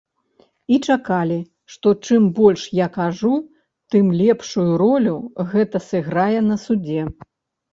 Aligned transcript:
І 0.75 0.77
чакалі, 0.93 1.37
што, 1.73 1.87
чым 2.07 2.23
больш 2.39 2.63
я 2.79 2.87
кажу, 2.97 3.31
тым 3.97 4.05
лепшую 4.23 4.69
ролю 4.85 5.15
гэта 5.53 5.85
сыграе 5.91 6.39
на 6.49 6.55
судзе. 6.67 7.01